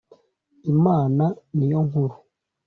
[0.73, 1.25] Imana
[1.55, 2.15] niyonkuru.